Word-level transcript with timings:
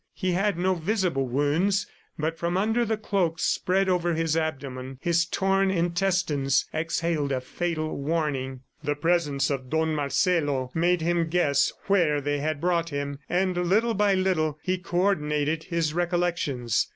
He 0.15 0.31
had 0.31 0.57
no 0.57 0.73
visible 0.73 1.27
wounds, 1.27 1.85
but 2.17 2.35
from 2.39 2.57
under 2.57 2.85
the 2.85 2.97
cloak 2.97 3.37
spread 3.37 3.87
over 3.87 4.15
his 4.15 4.35
abdomen 4.35 4.97
his 4.99 5.27
torn 5.27 5.69
intestines 5.69 6.65
exhaled 6.73 7.31
a 7.31 7.39
fatal 7.39 7.95
warning. 7.95 8.61
The 8.83 8.95
presence 8.95 9.51
of 9.51 9.69
Don 9.69 9.93
Marcelo 9.93 10.71
made 10.73 11.01
him 11.01 11.29
guess 11.29 11.71
where 11.85 12.19
they 12.19 12.39
had 12.39 12.59
brought 12.59 12.89
him, 12.89 13.19
and 13.29 13.55
little 13.55 13.93
by 13.93 14.15
little 14.15 14.57
he 14.63 14.79
co 14.79 14.97
ordinated 15.01 15.65
his 15.65 15.93
recollections. 15.93 16.87